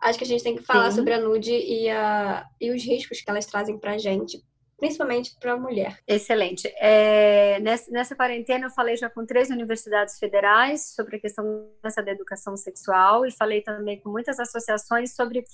Acho 0.00 0.18
que 0.18 0.24
a 0.24 0.28
gente 0.28 0.44
tem 0.44 0.56
que 0.56 0.62
falar 0.62 0.90
Sim. 0.90 0.98
sobre 0.98 1.14
a 1.14 1.20
nude 1.20 1.52
e, 1.52 1.90
a, 1.90 2.46
e 2.60 2.70
os 2.70 2.84
riscos 2.84 3.20
que 3.20 3.30
elas 3.30 3.46
trazem 3.46 3.76
pra 3.76 3.98
gente, 3.98 4.42
principalmente 4.82 5.36
para 5.38 5.52
a 5.52 5.56
mulher. 5.56 5.96
Excelente. 6.08 6.66
É, 6.76 7.60
nessa, 7.60 7.88
nessa, 7.92 8.16
quarentena 8.16 8.66
eu 8.66 8.70
falei 8.70 8.96
já 8.96 9.08
com 9.08 9.24
três 9.24 9.48
universidades 9.48 10.18
federais 10.18 10.92
sobre 10.96 11.14
a 11.14 11.20
questão 11.20 11.70
da 11.80 12.10
educação 12.10 12.56
sexual 12.56 13.24
e 13.24 13.30
falei 13.30 13.62
também 13.62 14.00
com 14.00 14.10
muitas 14.10 14.40
associações 14.40 15.14
sobre 15.14 15.44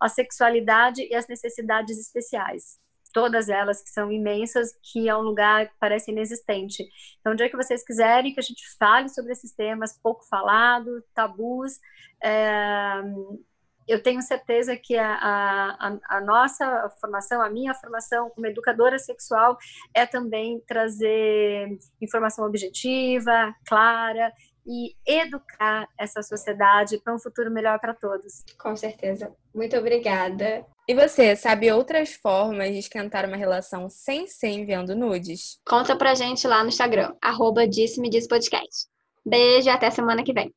a 0.00 0.08
sexualidade 0.08 1.06
e 1.06 1.14
as 1.14 1.28
necessidades 1.28 1.98
especiais 1.98 2.78
todas 3.12 3.48
elas 3.48 3.82
que 3.82 3.88
são 3.88 4.12
imensas, 4.12 4.68
que 4.82 5.08
é 5.08 5.16
um 5.16 5.22
lugar 5.22 5.66
que 5.66 5.74
parece 5.80 6.10
inexistente. 6.10 6.86
Então, 7.18 7.32
o 7.32 7.36
dia 7.36 7.48
que 7.48 7.56
vocês 7.56 7.82
quiserem 7.82 8.34
que 8.34 8.38
a 8.38 8.42
gente 8.42 8.62
fale 8.78 9.08
sobre 9.08 9.32
esses 9.32 9.50
temas 9.52 9.98
pouco 10.00 10.22
falado, 10.28 11.02
tabus, 11.14 11.80
é, 12.22 13.02
eu 13.88 14.02
tenho 14.02 14.20
certeza 14.20 14.76
que 14.76 14.96
a, 14.96 15.14
a, 15.14 15.98
a, 16.08 16.20
nossa 16.20 16.88
formação, 17.00 17.40
a 17.40 17.48
minha 17.48 17.72
formação 17.74 18.30
como 18.30 18.46
educadora 18.46 18.98
sexual 18.98 19.56
é 19.94 20.04
também 20.04 20.60
trazer 20.66 21.78
informação 22.00 22.44
objetiva, 22.44 23.54
clara 23.66 24.32
e 24.66 24.94
educar 25.06 25.88
essa 25.98 26.22
sociedade 26.22 27.00
para 27.02 27.14
um 27.14 27.18
futuro 27.18 27.50
melhor 27.50 27.80
para 27.80 27.94
todos. 27.94 28.44
Com 28.60 28.76
certeza. 28.76 29.34
Muito 29.54 29.74
obrigada. 29.78 30.66
E 30.86 30.94
você, 30.94 31.34
sabe 31.34 31.72
outras 31.72 32.12
formas 32.12 32.70
de 32.70 32.78
esquentar 32.78 33.26
uma 33.26 33.36
relação 33.36 33.88
sem 33.88 34.26
ser 34.26 34.48
enviando 34.48 34.94
nudes? 34.94 35.58
Conta 35.66 35.96
pra 35.96 36.14
gente 36.14 36.46
lá 36.46 36.62
no 36.62 36.68
Instagram, 36.68 37.14
arroba 37.22 37.66
disse-me 37.66 38.10
disse 38.10 38.28
podcast. 38.28 38.86
Beijo 39.24 39.68
e 39.68 39.70
até 39.70 39.90
semana 39.90 40.22
que 40.22 40.32
vem. 40.32 40.46